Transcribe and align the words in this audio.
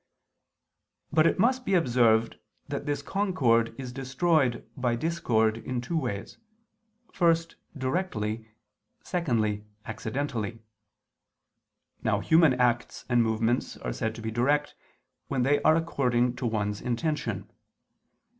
But 1.13 1.27
it 1.27 1.37
must 1.37 1.63
be 1.63 1.75
observed 1.75 2.39
that 2.67 2.87
this 2.87 3.03
concord 3.03 3.75
is 3.77 3.91
destroyed 3.93 4.67
by 4.75 4.95
discord 4.95 5.57
in 5.59 5.79
two 5.79 5.95
ways: 5.95 6.39
first, 7.13 7.55
directly; 7.77 8.49
secondly, 9.03 9.63
accidentally. 9.85 10.63
Now, 12.01 12.19
human 12.19 12.55
acts 12.55 13.05
and 13.09 13.21
movements 13.21 13.77
are 13.77 13.93
said 13.93 14.15
to 14.15 14.23
be 14.23 14.31
direct 14.31 14.73
when 15.27 15.43
they 15.43 15.61
are 15.61 15.75
according 15.75 16.35
to 16.37 16.47
one's 16.47 16.81
intention. 16.81 17.51